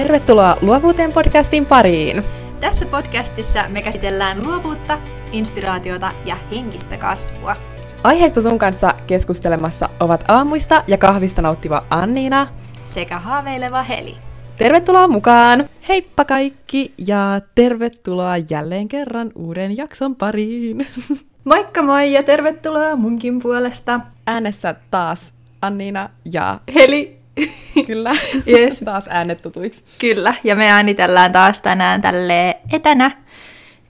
[0.00, 2.22] Tervetuloa Luovuuteen podcastin pariin!
[2.60, 4.98] Tässä podcastissa me käsitellään luovuutta,
[5.32, 7.56] inspiraatiota ja henkistä kasvua.
[8.04, 12.48] Aiheesta sun kanssa keskustelemassa ovat aamuista ja kahvista nauttiva Anniina
[12.84, 14.16] sekä haaveileva Heli.
[14.56, 15.68] Tervetuloa mukaan!
[15.88, 20.86] Heippa kaikki ja tervetuloa jälleen kerran uuden jakson pariin!
[21.50, 24.00] Moikka moi ja tervetuloa munkin puolesta.
[24.26, 27.19] Äänessä taas Anniina ja Heli.
[27.86, 28.12] Kyllä,
[28.48, 28.80] yes.
[28.84, 29.84] taas äänet tutuiksi.
[29.98, 33.10] Kyllä, ja me äänitellään taas tänään tälle etänä.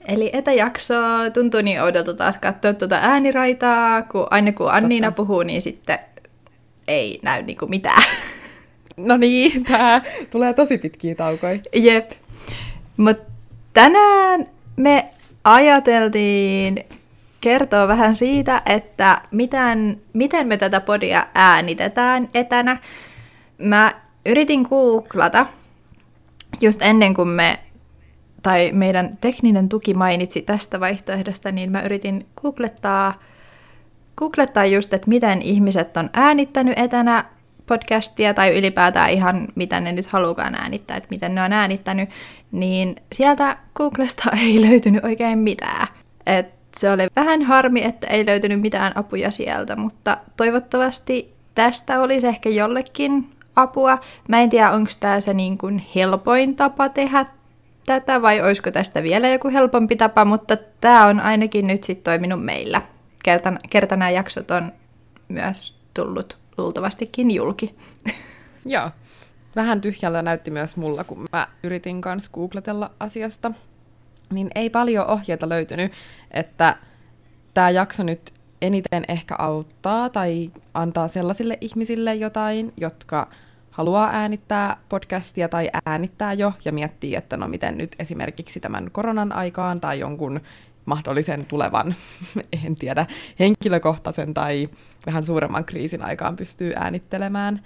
[0.07, 0.95] Eli etäjakso
[1.33, 5.17] tuntuu niin oudolta taas katsoa tuota ääniraitaa, kun aina kun Anniina Totta.
[5.17, 5.99] puhuu, niin sitten
[6.87, 8.03] ei näy niinku mitään.
[8.97, 11.59] No niin, tää tulee tosi pitkiä taukoja.
[11.73, 12.11] Jep.
[12.97, 13.31] Mutta
[13.73, 15.05] tänään me
[15.43, 16.85] ajateltiin
[17.41, 22.77] kertoa vähän siitä, että miten, miten me tätä podia äänitetään etänä.
[23.61, 23.95] Mä
[24.25, 25.45] yritin googlata
[26.61, 27.59] just ennen kuin me,
[28.43, 33.19] tai meidän tekninen tuki mainitsi tästä vaihtoehdosta, niin mä yritin googlettaa,
[34.17, 37.25] googlettaa just, että miten ihmiset on äänittänyt etänä
[37.65, 42.09] podcastia tai ylipäätään ihan mitä ne nyt halukaan äänittää, että miten ne on äänittänyt,
[42.51, 45.87] niin sieltä Googlesta ei löytynyt oikein mitään.
[46.25, 46.45] Et
[46.77, 52.49] se oli vähän harmi, että ei löytynyt mitään apuja sieltä, mutta toivottavasti tästä olisi ehkä
[52.49, 53.97] jollekin apua.
[54.27, 57.25] Mä en tiedä, onko tämä se niin kuin helpoin tapa tehdä
[57.85, 62.45] tätä vai olisiko tästä vielä joku helpompi tapa, mutta tämä on ainakin nyt sitten toiminut
[62.45, 62.81] meillä.
[63.23, 64.71] Kertana, kertana jaksot on
[65.27, 67.75] myös tullut luultavastikin julki.
[68.65, 68.89] Joo.
[69.55, 73.51] Vähän tyhjältä näytti myös mulla, kun mä yritin kanssa googletella asiasta.
[74.33, 75.91] Niin ei paljon ohjeita löytynyt,
[76.31, 76.75] että
[77.53, 83.27] tämä jakso nyt eniten ehkä auttaa tai antaa sellaisille ihmisille jotain, jotka
[83.71, 89.31] haluaa äänittää podcastia tai äänittää jo ja miettii, että no miten nyt esimerkiksi tämän koronan
[89.31, 90.41] aikaan tai jonkun
[90.85, 91.95] mahdollisen tulevan,
[92.65, 93.05] en tiedä,
[93.39, 94.69] henkilökohtaisen tai
[95.05, 97.65] vähän suuremman kriisin aikaan pystyy äänittelemään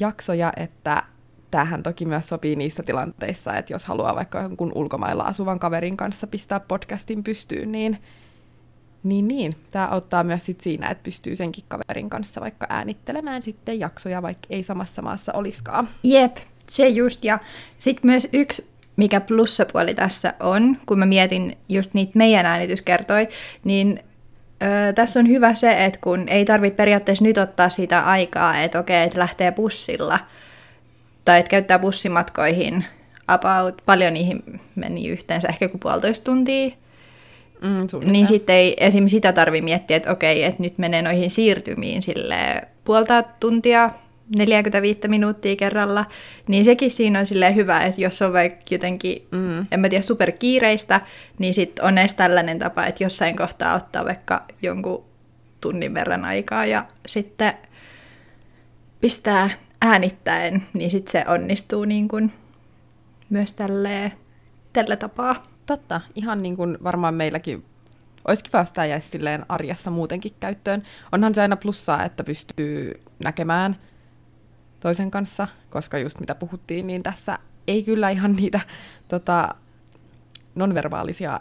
[0.00, 1.02] jaksoja, että
[1.50, 6.26] tämähän toki myös sopii niissä tilanteissa, että jos haluaa vaikka jonkun ulkomailla asuvan kaverin kanssa
[6.26, 7.98] pistää podcastin pystyyn, niin
[9.08, 9.56] niin, niin.
[9.70, 14.46] Tämä auttaa myös sit siinä, että pystyy senkin kaverin kanssa vaikka äänittelemään sitten jaksoja, vaikka
[14.50, 15.88] ei samassa maassa olisikaan.
[16.02, 16.36] Jep,
[16.68, 17.24] se just.
[17.24, 17.38] Ja
[17.78, 18.66] sitten myös yksi,
[18.96, 23.28] mikä plussapuoli tässä on, kun mä mietin just niitä meidän äänityskertoi,
[23.64, 24.00] niin
[24.62, 28.78] Öö, tässä on hyvä se, että kun ei tarvitse periaatteessa nyt ottaa sitä aikaa, että
[28.78, 30.18] okei, että lähtee bussilla,
[31.24, 32.84] tai että käyttää bussimatkoihin
[33.28, 36.70] about, paljon niihin meni yhteensä ehkä kuin puolitoista tuntia,
[37.62, 39.08] Mm, niin sitten ei esim.
[39.08, 43.90] sitä tarvi miettiä, että okei, että nyt menee noihin siirtymiin sille puolta tuntia,
[44.36, 46.04] 45 minuuttia kerralla,
[46.48, 49.66] niin sekin siinä on silleen hyvä, että jos on vaikka jotenkin, mm.
[49.72, 51.00] en mä tiedä, superkiireistä,
[51.38, 55.04] niin sitten on edes tällainen tapa, että jossain kohtaa ottaa vaikka jonkun
[55.60, 57.52] tunnin verran aikaa ja sitten
[59.00, 59.50] pistää
[59.82, 62.32] äänittäen, niin sitten se onnistuu niin kuin
[63.30, 64.12] myös tälleen,
[64.72, 65.55] tällä tapaa.
[65.66, 67.64] Totta, ihan niin kuin varmaan meilläkin
[68.28, 70.82] olisi kiva, jos tämä jäisi silleen arjessa muutenkin käyttöön.
[71.12, 73.76] Onhan se aina plussaa, että pystyy näkemään
[74.80, 78.60] toisen kanssa, koska just mitä puhuttiin, niin tässä ei kyllä ihan niitä
[79.08, 79.54] tota,
[80.54, 81.38] nonverbaalisia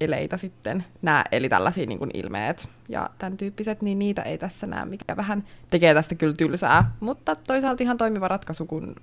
[0.00, 4.66] eleitä sitten näe, eli tällaisia niin kuin ilmeet ja tämän tyyppiset, niin niitä ei tässä
[4.66, 8.96] näe, mikä vähän tekee tästä kyllä tylsää, mutta toisaalta ihan toimiva ratkaisu, kun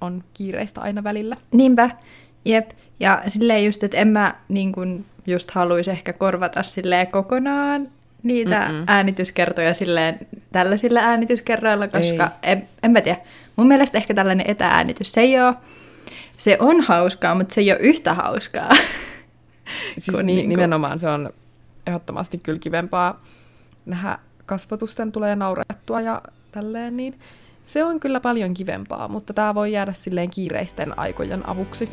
[0.00, 1.36] on kiireistä aina välillä.
[1.52, 1.90] Niinpä,
[2.44, 2.70] Jep,
[3.00, 7.88] ja silleen just, että en mä niin kun just haluaisi ehkä korvata silleen kokonaan
[8.22, 8.84] niitä Mm-mm.
[8.86, 13.18] äänityskertoja silleen tällaisilla äänityskerroilla, koska en, en mä tiedä.
[13.56, 15.54] Mun mielestä ehkä tällainen etääänitys, se ei ole,
[16.38, 18.70] se on hauskaa, mutta se ei ole yhtä hauskaa.
[19.98, 21.30] Siis ni- niin nimenomaan se on
[21.86, 23.22] ehdottomasti kyllä kivempaa
[23.86, 26.22] nähdä kasvatusten tulee naurettua ja
[26.52, 27.20] tälleen, niin
[27.64, 31.88] se on kyllä paljon kivempaa, mutta tämä voi jäädä silleen kiireisten aikojen avuksi.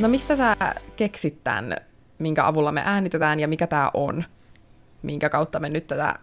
[0.00, 0.56] No mistä sä
[0.96, 1.76] keksit tämän,
[2.18, 4.24] minkä avulla me äänitetään ja mikä tämä on,
[5.02, 6.14] minkä kautta me nyt tätä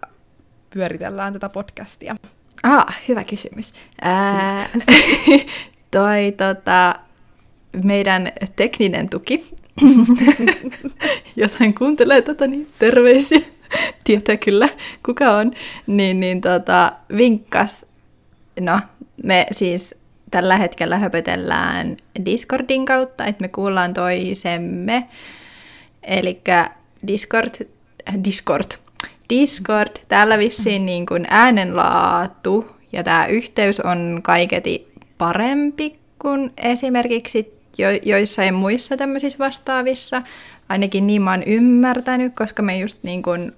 [0.70, 2.16] pyöritellään tätä podcastia?
[2.64, 3.74] Ah, hyvä kysymys.
[4.02, 4.70] Ää,
[5.92, 6.96] toi tota,
[7.84, 9.46] meidän tekninen tuki,
[11.36, 13.42] jos hän kuuntelee tätä, niin terveisiä,
[14.04, 14.70] tietää kyllä
[15.06, 15.52] kuka on,
[15.88, 17.86] niin, niin tota, vinkkas,
[18.60, 18.80] no
[19.24, 19.96] me siis
[20.32, 25.10] tällä hetkellä höpötellään Discordin kautta, että me kuullaan toisemme.
[26.04, 26.42] Eli
[27.08, 27.68] Discord,
[28.24, 28.72] Discord,
[29.30, 29.92] Discord.
[30.08, 34.88] Täällä vissiin niin kuin äänenlaatu ja tämä yhteys on kaiketi
[35.18, 40.22] parempi kuin esimerkiksi jo, joissain muissa tämmöisissä vastaavissa.
[40.70, 43.54] Ainakin niin mä oon ymmärtänyt, koska me just niin kuin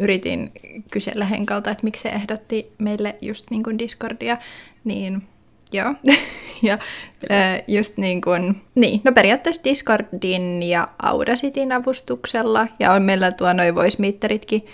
[0.00, 0.52] yritin
[0.90, 4.36] kysellä Henkalta, että miksi se ehdotti meille just niin kuin Discordia,
[4.84, 5.22] niin
[5.72, 5.94] joo.
[6.62, 6.78] ja
[7.68, 13.74] just niin kuin, niin, no periaatteessa Discordin ja Audacitin avustuksella, ja on meillä tuo noin
[13.74, 14.66] voice meteritkin,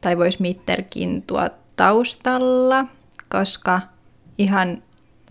[0.00, 2.86] tai voice meterkin tuo taustalla,
[3.28, 3.80] koska
[4.38, 4.82] ihan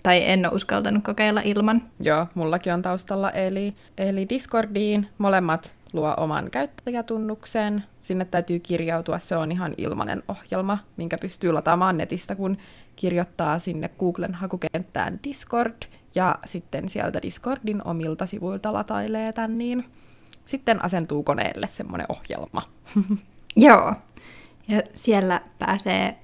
[0.08, 1.82] tai en ole uskaltanut kokeilla ilman.
[2.00, 7.84] Joo, mullakin on taustalla, eli, eli Discordiin molemmat luo oman käyttäjätunnuksen.
[8.02, 12.58] Sinne täytyy kirjautua, se on ihan ilmainen ohjelma, minkä pystyy lataamaan netistä, kun
[12.96, 15.76] kirjoittaa sinne Googlen hakukenttään Discord,
[16.16, 19.86] ja sitten sieltä Discordin omilta sivuilta latailee tämän, niin
[20.46, 22.62] sitten asentuu koneelle semmoinen ohjelma.
[23.56, 23.94] Joo,
[24.68, 26.18] ja siellä pääsee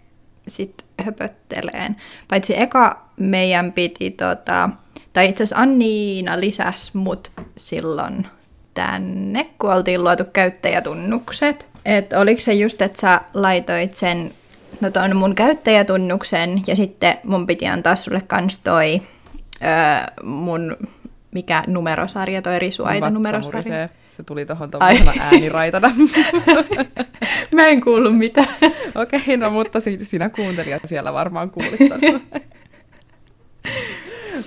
[0.48, 1.96] sitten höpötteleen.
[2.28, 4.70] Paitsi eka meidän piti, tota,
[5.14, 8.28] tai itse asiassa Anniina lisäs mut silloin
[8.74, 11.70] tänne, kun oltiin luotu käyttäjätunnukset.
[11.86, 14.32] Et oliko se just, että sä laitoit sen,
[14.82, 19.02] no ton mun käyttäjätunnuksen, ja sitten mun piti antaa sulle kans toi
[19.64, 20.78] öö, mun,
[21.34, 23.90] mikä numerosarja, toi risuaita numerosarja.
[24.12, 25.92] Se tuli tuohon tuollaisena ääniraitana.
[27.56, 28.56] Mä en kuullut mitään.
[28.96, 31.80] Okei, okay, no mutta sinä kuuntelijat siellä varmaan kuulit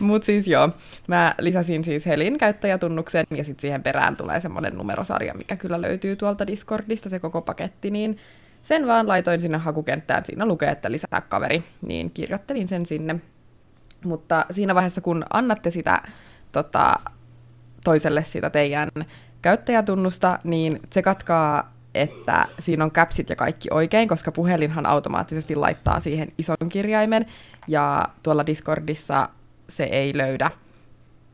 [0.01, 0.71] Mutta siis joo,
[1.09, 6.17] mä lisäsin siis Helin käyttäjätunnuksen ja sitten siihen perään tulee semmoinen numerosarja, mikä kyllä löytyy
[6.17, 8.19] tuolta Discordista, se koko paketti, niin
[8.63, 10.25] sen vaan laitoin sinne hakukenttään.
[10.25, 13.17] Siinä lukee, että lisää kaveri, niin kirjoittelin sen sinne.
[14.05, 16.03] Mutta siinä vaiheessa, kun annatte sitä
[16.63, 17.01] tota,
[17.85, 18.89] toiselle sitä teidän
[19.43, 26.01] käyttäjätunnusta, niin se katkaa, että siinä on käpsit ja kaikki oikein, koska puhelinhan automaattisesti laittaa
[26.01, 27.27] siihen ison kirjaimen,
[27.69, 29.29] ja tuolla Discordissa
[29.69, 30.51] se ei löydä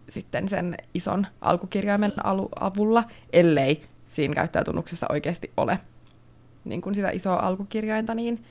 [0.09, 2.13] sitten sen ison alkukirjaimen
[2.61, 5.79] avulla, ellei siinä käyttäjätunnuksessa oikeasti ole
[6.65, 8.45] niin kuin sitä isoa alkukirjainta, niin,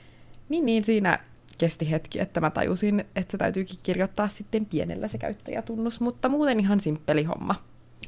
[0.48, 1.18] niin, niin siinä
[1.62, 6.60] kesti hetki, että mä tajusin, että se täytyykin kirjoittaa sitten pienellä se käyttäjätunnus, mutta muuten
[6.60, 7.54] ihan simppeli homma.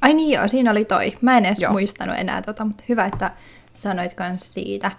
[0.01, 1.13] Ai niin joo, siinä oli toi.
[1.21, 1.73] Mä en edes joo.
[1.73, 3.31] muistanut enää tota, mutta hyvä, että
[3.75, 4.91] sanoit kans siitä.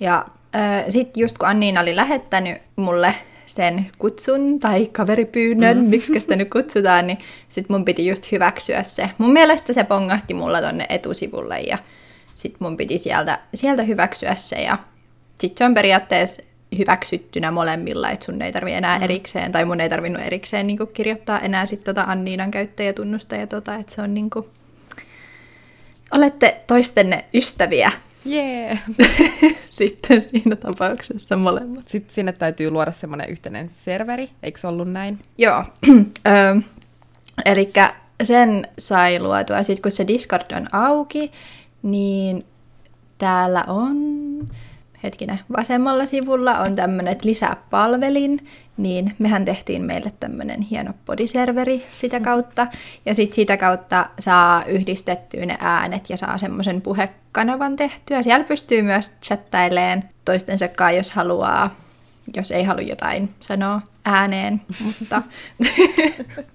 [0.00, 0.26] Ja
[0.56, 3.14] äh, sitten just kun Anniina oli lähettänyt mulle
[3.46, 5.84] sen kutsun tai kaveripyynnön, mm.
[5.84, 7.18] miksi sitä nyt kutsutaan, niin
[7.48, 9.10] sit mun piti just hyväksyä se.
[9.18, 11.78] Mun mielestä se pongahti mulla tonne etusivulle ja
[12.34, 14.78] sit mun piti sieltä, sieltä hyväksyä se ja
[15.40, 16.42] sit se on periaatteessa
[16.78, 19.04] hyväksyttynä molemmilla, että sun ei tarvi enää mm.
[19.04, 23.74] erikseen, tai mun ei tarvinnut erikseen niin kirjoittaa enää sit tota Anniinan käyttäjätunnusta ja tota,
[23.74, 24.46] että se on niin kuin...
[26.10, 27.92] olette toistenne ystäviä.
[28.26, 28.78] Yeah.
[29.70, 31.88] Sitten siinä tapauksessa molemmat.
[31.88, 35.18] Sitten sinne täytyy luoda semmoinen yhteinen serveri, eikö se ollut näin?
[35.38, 35.64] Joo.
[37.44, 37.72] Eli
[38.22, 39.62] sen sai luotua.
[39.62, 41.32] Sitten kun se Discord on auki,
[41.82, 42.44] niin
[43.18, 44.11] täällä on
[45.02, 52.18] hetkinen, vasemmalla sivulla on tämmöinen lisää palvelin, niin mehän tehtiin meille tämmöinen hieno podiserveri sitä
[52.18, 52.24] mm.
[52.24, 52.66] kautta.
[53.06, 58.22] Ja sitten sitä kautta saa yhdistettyä ne äänet ja saa semmoisen puhekanavan tehtyä.
[58.22, 61.76] Siellä pystyy myös chattaileen toistensa kanssa, jos haluaa,
[62.36, 65.22] jos ei halua jotain sanoa ääneen, mutta...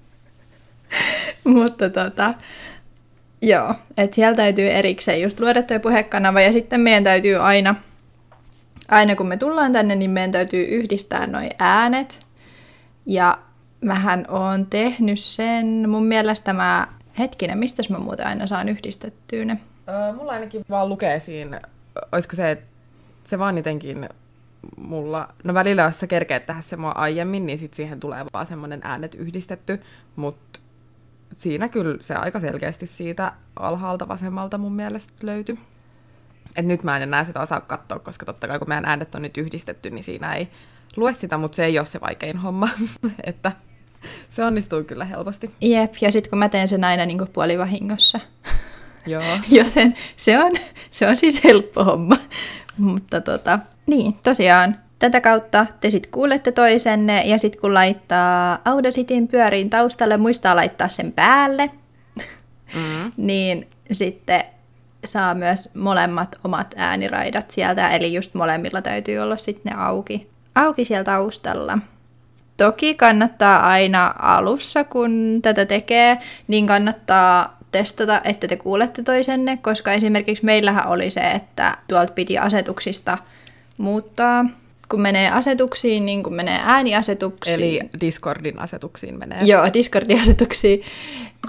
[1.55, 2.33] mutta tota,
[3.41, 7.75] joo, että siellä täytyy erikseen just luoda tuo puhekanava ja sitten meidän täytyy aina
[8.87, 12.19] aina kun me tullaan tänne, niin meidän täytyy yhdistää noi äänet.
[13.05, 13.39] Ja
[13.81, 16.87] mähän oon tehnyt sen, mun mielestä mä,
[17.19, 19.59] hetkinen, mistä mä muuten aina saan yhdistettyä ne?
[19.89, 21.61] Öö, mulla ainakin vaan lukee siinä,
[22.11, 22.65] olisiko se, että
[23.23, 24.09] se vaan jotenkin
[24.77, 28.47] mulla, no välillä jos sä kerkeet tehdä se mua aiemmin, niin sit siihen tulee vaan
[28.47, 29.81] semmonen äänet yhdistetty,
[30.15, 30.59] mutta
[31.35, 35.59] siinä kyllä se aika selkeästi siitä alhaalta vasemmalta mun mielestä löytyi.
[36.55, 39.21] Et nyt mä en enää sitä osaa katsoa, koska totta kai kun meidän äänet on
[39.21, 40.47] nyt yhdistetty, niin siinä ei
[40.95, 42.69] lue sitä, mutta se ei ole se vaikein homma.
[43.23, 43.51] että
[44.29, 45.51] se onnistuu kyllä helposti.
[45.61, 48.19] Jep, ja sitten kun mä teen sen aina niin puolivahingossa.
[49.05, 49.23] Joo.
[49.49, 50.51] Joten se on,
[50.91, 52.17] se on siis helppo homma.
[52.77, 59.27] Mutta tota, niin, tosiaan tätä kautta te sitten kuulette toisenne ja sitten kun laittaa Audacitin
[59.27, 61.71] pyöriin taustalle, muistaa laittaa sen päälle,
[62.75, 63.11] mm.
[63.17, 64.43] niin sitten
[65.05, 70.85] saa myös molemmat omat ääniraidat sieltä, eli just molemmilla täytyy olla sitten ne auki, auki
[70.85, 71.77] siellä taustalla.
[72.57, 79.93] Toki kannattaa aina alussa, kun tätä tekee, niin kannattaa testata, että te kuulette toisenne, koska
[79.93, 83.17] esimerkiksi meillähän oli se, että tuolta piti asetuksista
[83.77, 84.45] muuttaa.
[84.89, 87.59] Kun menee asetuksiin, niin kun menee ääniasetuksiin.
[87.59, 89.43] Eli Discordin asetuksiin menee.
[89.43, 90.81] Joo, Discordin asetuksiin.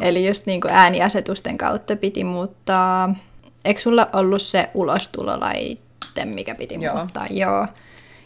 [0.00, 3.14] Eli just niin kuin ääniasetusten kautta piti muuttaa.
[3.64, 6.96] Eikö sulla ollut se ulostulolaite, mikä piti Joo.
[6.96, 7.26] muuttaa?
[7.30, 7.66] Joo.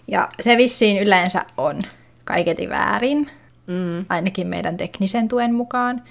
[0.09, 1.83] Ja se vissiin yleensä on
[2.25, 3.31] kaiketi väärin,
[3.67, 4.05] Mm.
[4.09, 6.03] ainakin meidän teknisen tuen mukaan,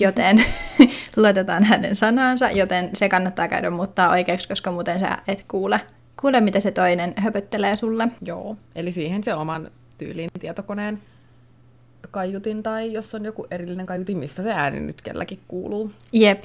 [0.00, 0.44] joten
[1.16, 5.80] luotetaan hänen sanansa, joten se kannattaa käydä muuttaa oikeaksi, koska muuten sä et kuule,
[6.20, 8.08] kuule mitä se toinen höpöttelee sulle.
[8.22, 8.56] Joo.
[8.74, 11.02] Eli siihen se oman tyylin tietokoneen
[12.10, 16.44] kaiutin, tai jos on joku erillinen kaiutin, mistä se ääni nyt kelläkin kuuluu, Jep,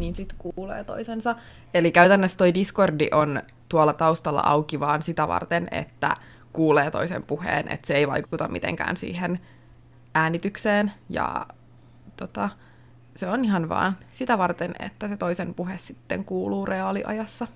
[0.00, 1.36] niin sitten kuulee toisensa.
[1.74, 6.16] Eli käytännössä toi Discordi on tuolla taustalla auki vaan sitä varten, että
[6.52, 9.40] kuulee toisen puheen, että se ei vaikuta mitenkään siihen
[10.14, 10.92] äänitykseen.
[11.08, 11.46] Ja
[12.16, 12.48] tota,
[13.16, 17.46] se on ihan vaan sitä varten, että se toisen puhe sitten kuuluu reaaliajassa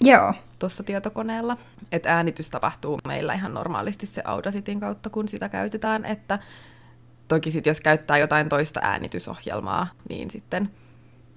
[0.00, 1.56] joo, tuossa tietokoneella.
[1.92, 6.04] Että äänitys tapahtuu meillä ihan normaalisti se Audacitin kautta, kun sitä käytetään.
[6.04, 6.38] Että
[7.28, 10.70] toki sitten jos käyttää jotain toista äänitysohjelmaa, niin sitten,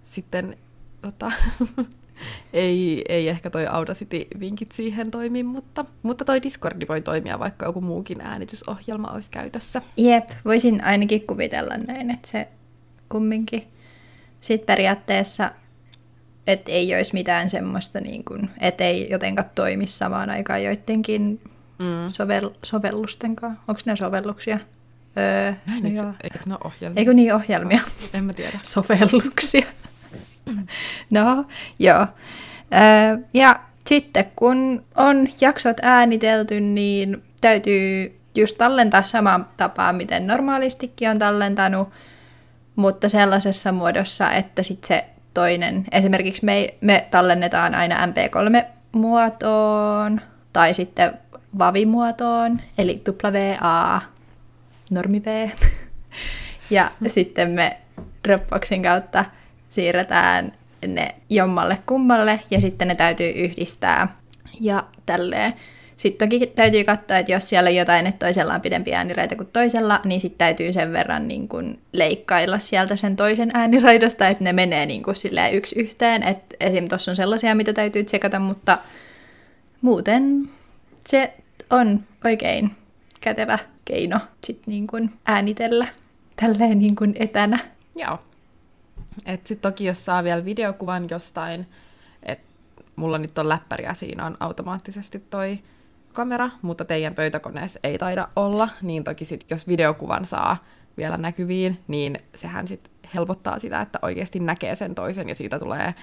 [0.05, 0.57] sitten
[1.01, 1.31] tota,
[2.53, 7.81] ei, ei ehkä toi Audacity-vinkit siihen toimi, mutta, mutta toi Discordi voi toimia, vaikka joku
[7.81, 9.81] muukin äänitysohjelma olisi käytössä.
[9.97, 12.47] jep, voisin ainakin kuvitella näin, että se
[13.09, 13.67] kumminkin
[14.41, 15.51] sitten periaatteessa,
[16.47, 21.41] että ei olisi mitään semmoista, niin kuin, että ei jotenkaan toimi samaan aikaan joidenkin
[21.79, 22.07] Mm.
[22.07, 23.61] sovel- sovellusten kanssa.
[23.67, 24.59] Onko ne sovelluksia?
[25.17, 26.99] Öö, Näin, no eikö, eikö ne ole ohjelmia?
[26.99, 27.79] Eikö niin ohjelmia?
[28.13, 28.59] En mä tiedä.
[28.73, 29.65] Sovelluksia.
[31.23, 31.45] No,
[31.79, 32.07] joo.
[32.73, 41.09] Öö, ja sitten kun on jaksot äänitelty, niin täytyy just tallentaa samaan tapaan, miten normaalistikin
[41.09, 41.89] on tallentanut,
[42.75, 50.21] mutta sellaisessa muodossa, että sitten se toinen, esimerkiksi me, me tallennetaan aina MP3-muotoon
[50.53, 51.13] tai sitten
[51.57, 54.01] VAVI-muotoon, eli WA,
[54.91, 55.49] normi V.
[56.69, 57.77] ja sitten me
[58.27, 59.25] Dropboxin kautta
[59.69, 60.51] siirretään
[60.87, 64.15] ne jommalle kummalle ja sitten ne täytyy yhdistää
[64.61, 65.53] ja tälleen.
[65.97, 69.49] Sitten toki täytyy katsoa, että jos siellä on jotain, että toisella on pidempi äänireitä kuin
[69.53, 74.53] toisella, niin sitten täytyy sen verran niin kuin leikkailla sieltä sen toisen ääniraidasta, että ne
[74.53, 76.23] menee niin silleen yksi yhteen.
[76.23, 76.87] Et esim.
[76.87, 78.77] tuossa on sellaisia, mitä täytyy tsekata, mutta
[79.81, 80.49] muuten
[81.07, 81.33] se
[81.69, 82.71] on oikein
[83.21, 85.87] kätevä keino sit niin kuin äänitellä
[86.35, 87.59] tälleen niin kuin etänä.
[87.95, 88.19] Joo.
[89.25, 91.67] Et sit toki jos saa vielä videokuvan jostain,
[92.23, 95.59] että mulla nyt on läppäri ja siinä on automaattisesti toi
[96.13, 100.57] kamera, mutta teidän pöytäkoneessa ei taida olla, niin toki sit jos videokuvan saa
[100.97, 105.93] vielä näkyviin, niin sehän sit helpottaa sitä, että oikeasti näkee sen toisen ja siitä tulee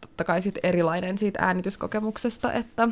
[0.00, 2.88] totta kai sit erilainen siitä äänityskokemuksesta, että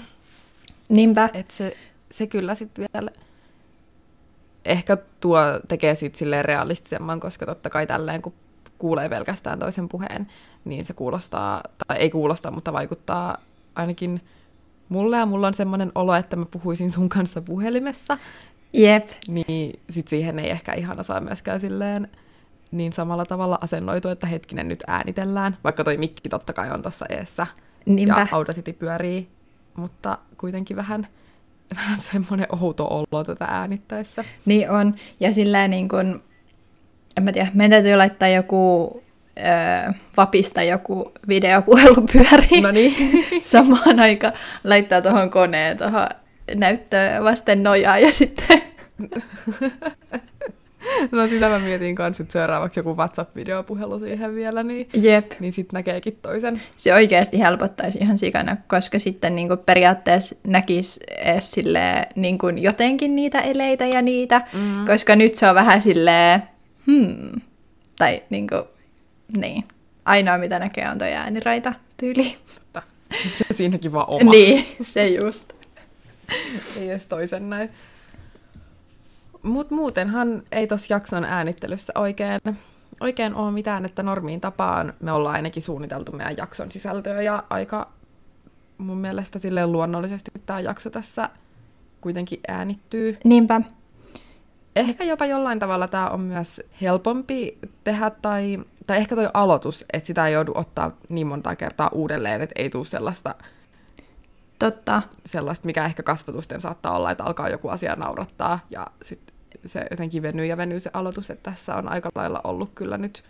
[0.88, 1.30] Niinpä.
[1.35, 1.76] et se,
[2.11, 3.11] se kyllä sitten vielä
[4.64, 8.35] ehkä tuo tekee siitä silleen realistisemman, koska totta kai tälleen, kun
[8.78, 10.26] kuulee pelkästään toisen puheen,
[10.64, 13.37] niin se kuulostaa, tai ei kuulosta, mutta vaikuttaa
[13.75, 14.21] ainakin
[14.88, 18.18] mulle, ja mulla on semmoinen olo, että mä puhuisin sun kanssa puhelimessa,
[18.73, 19.09] Jep.
[19.28, 22.09] niin sit siihen ei ehkä ihan osaa myöskään silleen
[22.71, 27.06] niin samalla tavalla asennoitua, että hetkinen nyt äänitellään, vaikka toi mikki totta kai on tuossa
[27.09, 27.47] eessä,
[27.87, 28.21] Niinpä.
[28.21, 29.28] ja Audacity pyörii,
[29.76, 31.06] mutta kuitenkin vähän,
[31.76, 34.25] vähän semmoinen outo olo tätä äänittäessä.
[34.45, 34.95] Niin on.
[35.21, 36.23] Ja sillä niin kuin,
[37.16, 39.02] en mä tiedä, meidän täytyy laittaa joku
[39.38, 42.62] öö, vapista joku videopuhelu pyöriin.
[42.62, 42.94] No niin.
[43.42, 44.32] Samaan aikaan
[44.64, 46.08] laittaa tuohon koneen tuohon
[46.54, 48.62] näyttöön vasten nojaa ja sitten
[51.12, 55.32] No sitä mä mietin kanssa, että seuraavaksi joku WhatsApp-videopuhelu siihen vielä, niin, jep.
[55.40, 56.62] niin sitten näkeekin toisen.
[56.76, 62.62] Se oikeasti helpottaisi ihan sikana, koska sitten niin kuin periaatteessa näkisi edes silleen, niin kuin
[62.62, 64.87] jotenkin niitä eleitä ja niitä, Mm.
[64.87, 66.42] koska nyt se on vähän silleen,
[66.87, 67.40] hmm,
[67.99, 68.62] tai niin kuin,
[69.37, 69.64] niin.
[70.05, 72.37] Ainoa mitä näkee on toi ääniraita tyyli.
[73.49, 74.31] Ja siinäkin vaan oma.
[74.31, 75.52] Niin, se just.
[76.76, 77.71] Ei edes toisen näin.
[79.43, 82.40] Mut muutenhan ei tos jakson äänittelyssä oikein,
[83.00, 87.93] oikein ole mitään, että normiin tapaan me ollaan ainakin suunniteltu meidän jakson sisältöä ja aika
[88.78, 91.31] mun mielestä silleen luonnollisesti tämä jakso tässä
[92.00, 93.19] kuitenkin äänittyy.
[93.25, 93.61] Niinpä.
[94.76, 100.06] Ehkä jopa jollain tavalla tämä on myös helpompi tehdä, tai, tai ehkä toi aloitus, että
[100.06, 103.35] sitä ei joudu ottaa niin monta kertaa uudelleen, että ei tule sellaista,
[104.59, 105.02] Totta.
[105.26, 109.35] sellaista, mikä ehkä kasvatusten saattaa olla, että alkaa joku asia naurattaa, ja sitten
[109.66, 113.25] se jotenkin venyy ja venyy se aloitus, että tässä on aika lailla ollut kyllä nyt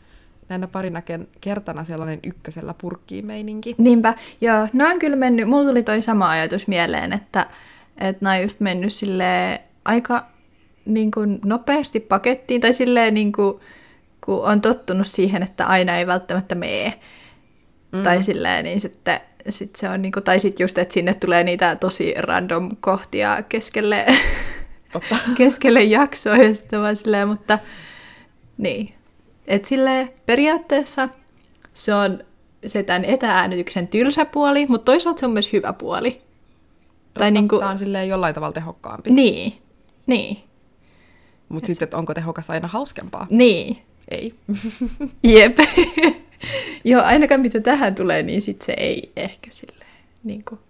[0.49, 1.03] näinä parina
[1.41, 3.75] kertana sellainen ykkösellä purkkiin meininki.
[3.79, 4.69] Niinpä, joo.
[4.73, 7.47] No on kyllä mennyt, mulla tuli toi sama ajatus mieleen, että,
[7.99, 10.36] että nämä on just mennyt sille aika
[10.87, 13.61] niin kuin nopeasti pakettiin, tai silleen niin kuin,
[14.25, 17.01] kun on tottunut siihen, että aina ei välttämättä mene.
[17.93, 18.03] Mm.
[18.03, 21.77] Tai silleen, niin sitten sit se on niinku, tai sitten just, että sinne tulee niitä
[21.77, 24.07] tosi random kohtia keskelle,
[24.93, 25.17] Totta.
[25.39, 27.59] keskelle jaksoa ja sitten vaan silleen, mutta
[28.59, 28.95] niin.
[29.47, 31.09] että silleen periaatteessa
[31.73, 32.25] se on
[32.67, 36.11] se tämän etääänityksen tylsä puoli, mutta toisaalta se on myös hyvä puoli.
[36.11, 37.59] Totta, tai niinku...
[37.59, 39.11] Tämä on silleen jollain tavalla tehokkaampi.
[39.11, 39.59] Niin,
[40.07, 40.46] niin.
[41.49, 43.27] Mutta sitten, että onko tehokas aina hauskempaa?
[43.31, 43.79] Niin.
[44.09, 44.35] Ei.
[45.35, 45.59] Jep.
[46.85, 49.87] Joo, ainakaan mitä tähän tulee, niin sit se ei ehkä silleen
[50.25, 50.61] niin kuin,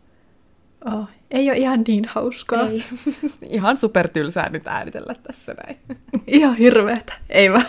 [0.92, 2.68] oh, ei ole ihan niin hauskaa.
[2.68, 2.85] Ei.
[3.56, 5.78] ihan supertylsää nyt äänitellä tässä näin.
[6.26, 7.66] ihan hirveetä, ei vaan.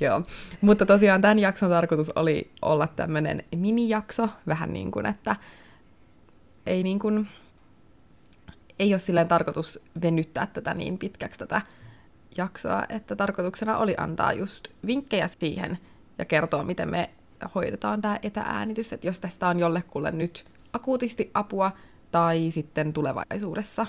[0.00, 0.22] Joo,
[0.60, 5.36] mutta tosiaan tämän jakson tarkoitus oli olla tämmöinen minijakso, vähän niin kuin, että
[6.66, 7.28] ei niin kuin,
[8.78, 11.60] ei ole silleen tarkoitus venyttää tätä niin pitkäksi tätä
[12.36, 15.78] jaksoa, että tarkoituksena oli antaa just vinkkejä siihen
[16.18, 17.10] ja kertoa, miten me
[17.54, 21.72] hoidetaan tämä etääänitys, että jos tästä on jollekulle nyt akuutisti apua
[22.10, 23.86] tai sitten tulevaisuudessa,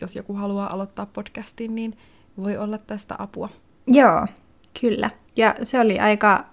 [0.00, 1.98] jos joku haluaa aloittaa podcastin, niin
[2.36, 3.48] voi olla tästä apua.
[3.86, 4.26] Joo,
[4.80, 5.10] kyllä.
[5.36, 6.44] Ja se oli aika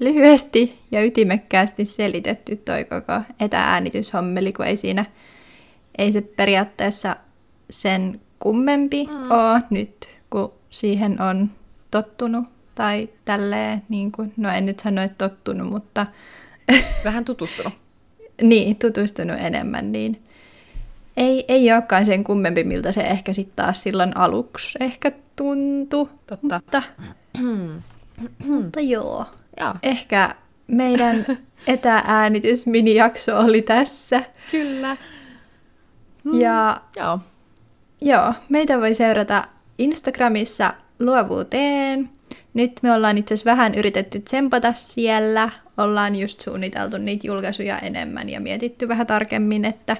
[0.00, 5.04] lyhyesti ja ytimekkäästi selitetty toi koko etääänityshommeli, kun ei siinä,
[5.98, 7.16] ei se periaatteessa
[7.70, 9.30] sen kummempi mm.
[9.30, 11.50] ole nyt, kun siihen on
[11.90, 16.06] tottunut tai tälleen, niin kuin, no en nyt sano, että tottunut, mutta...
[17.04, 17.72] Vähän tutustunut.
[18.42, 20.22] niin, tutustunut enemmän, niin
[21.16, 26.08] ei, ei olekaan sen kummempi, miltä se ehkä sitten taas silloin aluksi ehkä tuntui.
[26.26, 26.60] Totta.
[26.60, 26.82] Mutta,
[28.46, 29.24] mutta joo,
[29.56, 29.74] ja.
[29.82, 30.34] ehkä
[30.66, 31.26] meidän
[31.66, 34.22] etääänitys minijakso oli tässä.
[34.50, 34.96] Kyllä.
[36.24, 37.18] Mm, ja joo.
[38.00, 39.44] joo, meitä voi seurata
[39.78, 42.10] Instagramissa luovuuteen.
[42.54, 45.50] Nyt me ollaan itse asiassa vähän yritetty tsempata siellä.
[45.78, 49.96] Ollaan just suunniteltu niitä julkaisuja enemmän ja mietitty vähän tarkemmin, että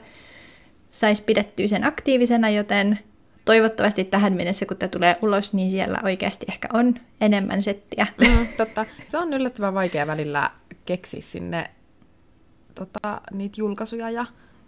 [0.91, 2.99] saisi pidettyä sen aktiivisena, joten
[3.45, 8.07] toivottavasti tähän mennessä, kun tämä tulee ulos, niin siellä oikeasti ehkä on enemmän settiä.
[8.21, 8.87] Mm, totta.
[9.07, 10.51] Se on yllättävän vaikea välillä
[10.87, 11.71] keksiä sinne
[12.75, 14.27] tota, niitä julkaisuja ja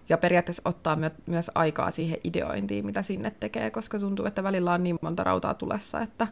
[0.08, 4.72] ja periaatteessa ottaa my- myös aikaa siihen ideointiin, mitä sinne tekee, koska tuntuu, että välillä
[4.72, 6.26] on niin monta rautaa tulessa, että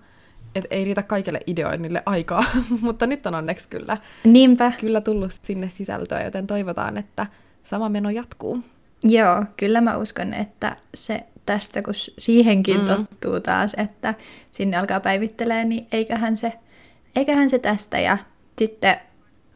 [0.54, 2.44] et ei riitä kaikille ideoinnille aikaa,
[2.80, 4.72] mutta nyt on onneksi kyllä, Niinpä.
[4.80, 7.26] kyllä tullut sinne sisältöä, joten toivotaan, että
[7.64, 8.60] sama meno jatkuu.
[9.04, 12.86] Joo, kyllä mä uskon, että se tästä, kun siihenkin mm.
[12.86, 14.14] tottuu taas, että
[14.52, 16.52] sinne alkaa päivittelee, niin eiköhän se,
[17.16, 18.18] eiköhän se tästä ja
[18.58, 18.96] sitten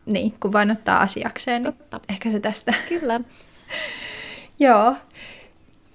[0.06, 2.00] niin, kun vain ottaa asiakseen, niin Totta.
[2.08, 2.74] ehkä se tästä.
[2.88, 3.20] Kyllä.
[4.58, 4.94] Joo.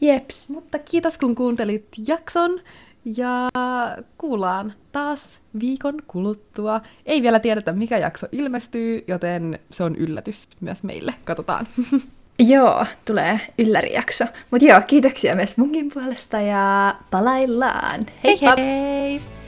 [0.02, 0.50] Jeps.
[0.50, 2.60] Mutta kiitos kun kuuntelit jakson
[3.06, 3.50] ja
[4.18, 5.26] kuullaan taas
[5.60, 6.82] viikon kuluttua.
[7.06, 11.14] Ei vielä tiedetä mikä jakso ilmestyy, joten se on yllätys myös meille.
[11.24, 11.68] Katsotaan.
[12.40, 14.26] Joo, tulee yllärijakso.
[14.52, 18.06] Mutta joo, kiitoksia myös munkin puolesta ja palaillaan.
[18.24, 18.58] Hei hei!
[18.58, 19.43] hei.